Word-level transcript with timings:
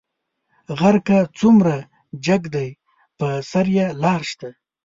غر 0.79 0.97
کۀ 1.07 1.19
څومره 1.37 1.75
جګ 2.25 2.41
دى، 2.53 2.67
پۀ 3.17 3.27
سر 3.49 3.67
يې 3.75 3.87
لار 4.01 4.21
شته. 4.29 4.49